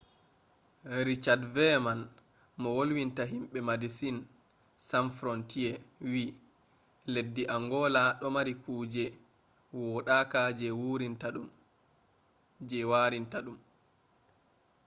richad 1.07 1.41
veyeman 1.55 1.99
mo 2.61 2.69
wolwinta 2.77 3.23
himɓe 3.33 3.59
medesin 3.69 4.17
san 4.87 5.05
frontiye 5.17 5.71
wi: 6.11 6.23
leddi 7.13 7.43
angola 7.55 8.03
ɗo 8.19 8.27
mari 8.35 8.53
kuje 8.63 9.03
woɗaka 9.77 10.39
je 12.63 12.87
warinta 12.91 13.37
ɗum 13.45 13.57